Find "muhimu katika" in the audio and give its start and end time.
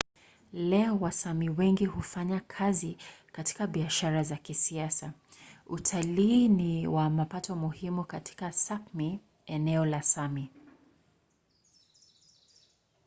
7.55-8.51